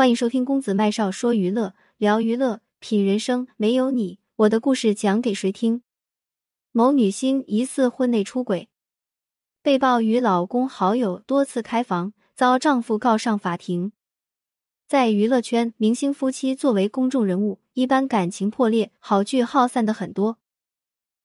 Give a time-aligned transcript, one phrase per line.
[0.00, 3.46] 欢迎收听公子麦少说娱乐，聊娱乐，品人生。
[3.58, 5.82] 没有你，我的故事讲给谁听？
[6.72, 8.70] 某女星疑似婚内出轨，
[9.60, 13.92] 被曝与老公好友多次开房，遭丈夫告上法庭。
[14.88, 20.38] 在娱乐圈，明星夫妻作为公众人物，一般感情破裂、好聚好散的很多，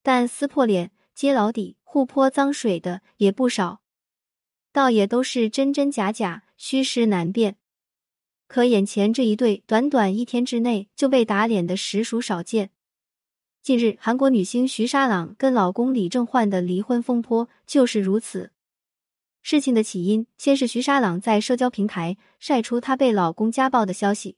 [0.04, 3.80] 但撕破脸、揭老底、互泼脏水的也不少，
[4.74, 7.56] 倒也都是真真假假、虚实难辨。
[8.56, 12.70] 可眼前这一对，短短一天之内就被打脸的实属少见。
[13.62, 18.52] 近日，韩国女星徐沙朗跟老公李正焕的离婚风波就是如此。
[19.42, 24.38] 事情的起因，先是徐沙朗在社交平台晒出她被老公家暴的消息。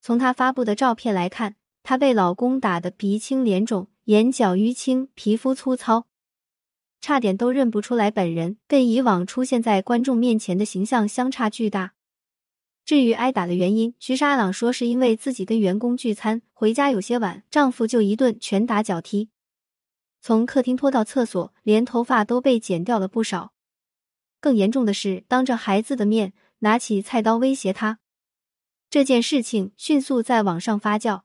[0.00, 6.06] 从她发布的照片来看，她被老公打得鼻青脸肿、眼角淤青、皮肤粗糙，
[7.02, 11.92] 差点都认不出来本人，跟以往出现在观众面前的形象相差巨大。
[12.88, 19.28] 至于挨打的原因，徐沙朗说是因为自己跟员工聚餐回家有些晚，丈夫就一顿拳打脚踢，
[20.22, 23.52] 从客厅拖到厕所，连头发都被剪掉了不少。
[24.40, 27.98] 更严重的是，当着孩子的面拿起菜刀威胁他。
[28.88, 31.24] 这件事情迅速在网上发酵，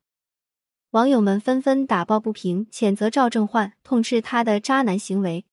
[0.89, 5.45] 网友们纷纷打抱不平，谴责赵正焕，痛斥他的渣男行为。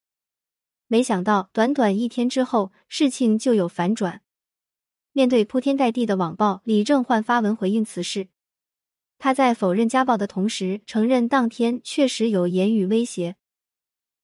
[0.87, 4.21] 没想到，短短一天之后，事情就有反转。
[5.13, 8.29] 面对铺天盖地的网暴，李正焕发文回应此事。
[9.19, 13.35] 他在否认家暴的同时，承认当天确实有言语威胁。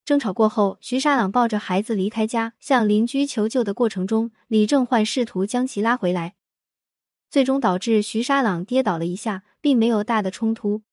[0.06, 6.36] 争吵过后，徐沙朗抱着孩子离开家，向邻居求救的过程中，李正焕试图将其拉回来，
[7.30, 10.84] 最终导致徐沙朗跌倒了一下，并没有大的冲突。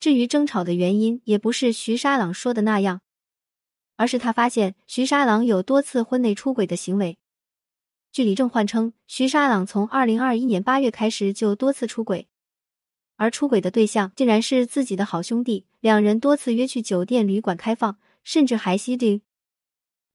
[0.00, 3.02] 至于争吵的原因，也不是徐沙朗说的那样，
[3.96, 7.18] 而是他发现徐沙朗有多次婚内出轨的行为。
[8.12, 12.28] 据李正焕称，徐沙朗从二零二一年八月开始就多次出轨，
[13.16, 19.22] 而出轨的对象竟然是自己的好兄弟，两人多次约去酒店、旅馆开放，甚至还吸毒。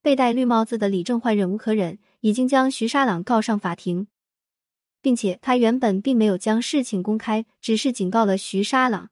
[0.03, 4.05] 被戴绿帽子的李正焕忍无可忍，已经将徐沙朗告上法庭，
[5.01, 9.09] 并且他原本并没有将事情公开，只是警告了徐沙朗。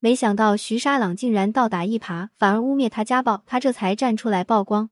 [0.00, 4.90] 没想到徐沙朗竟然倒打一耙，反而污蔑他家暴，他这才站出来曝光。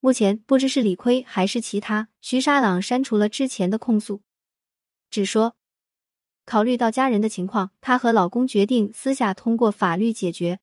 [0.00, 4.22] 目前不知是理亏还是其他，徐沙朗删除了之前的控诉，
[5.10, 5.56] 只说
[6.44, 10.60] 考虑到家人的情况，她和老公决定私下通过法律解决。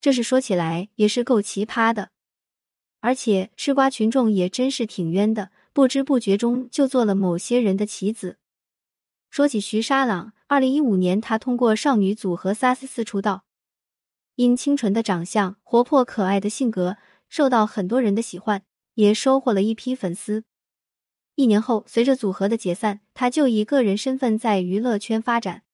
[0.00, 2.10] 这事说起来也是够奇葩的，
[3.00, 8.38] 而且吃瓜群众也真是挺冤的，不知不觉中就做了某些人的棋子。
[9.28, 13.44] 说起徐沙朗，二零一五年她通过少女组合 SARS 出道，
[14.36, 16.96] 因清纯的长相、活泼可爱的性格。
[17.28, 18.62] 受到很多人的喜欢，
[18.94, 20.44] 也收获了一批粉丝。
[21.34, 25.64] 一年后，随着组合的解散，他就以个人身份在娱乐圈发展，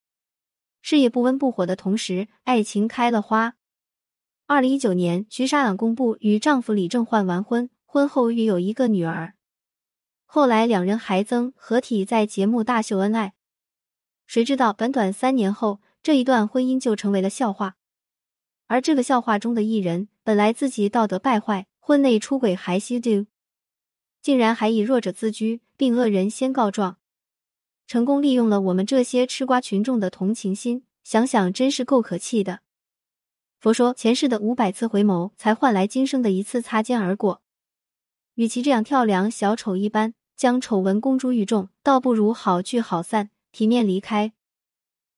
[0.80, 3.54] 事业不温不火的同时，爱情开了花。
[4.46, 9.34] 二零一九年，徐沙朗公布与丈夫李正焕完婚，婚后育有一个女儿。
[10.24, 13.34] 后来，两人还曾合体在节目大秀恩爱。
[14.26, 17.76] 谁知道，短短三年后，这一段婚姻就成为了笑话。
[18.72, 23.26] 而这个笑话中的艺人，本来自己道德败坏，婚内出轨还吸毒，
[24.22, 26.96] 竟然还以弱者自居，并恶人先告状，
[27.86, 30.84] 成功利用了我们这些吃瓜群众的同情心。
[31.04, 32.60] 想想真是够可气的。
[33.60, 37.42] 佛说前世的五百次回眸，才换来今生的一次擦肩而过。
[38.36, 44.32] 与其这样跳梁小丑一般将丑闻公诸于众，倒不如好聚好散，体面离开。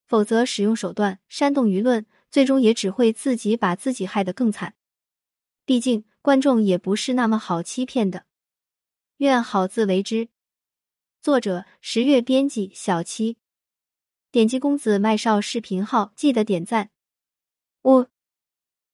[0.04, 2.04] 否则使用手段煽动舆论。
[2.34, 4.75] 最终也只会自己把自己害得更惨，
[5.65, 8.27] 毕竟观众也不是那么好欺骗的。
[9.19, 10.28] 愿好自为之。
[11.22, 13.37] 作者：十月，编辑：小七。
[14.33, 16.91] 点击公子麦少视频号，记得点赞。
[17.84, 18.06] 五，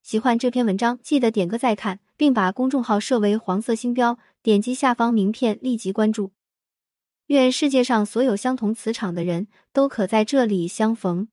[0.02, 6.32] 喜欢这篇文章，记得点个再看，并把公众号设为黄色星标，点击下方名片立即关注。
[7.28, 11.28] 愿世界上所有相同磁场的人都可在这里相逢。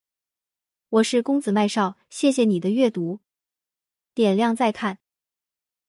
[0.89, 3.19] 我是公子麦少，谢谢你的阅读，
[4.13, 4.99] 点亮再看。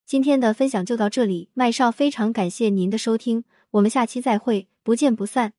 [0.04, 5.52] 今天的分享就到这里，麦少非常感谢您的收听，我们下期再会，不见不散。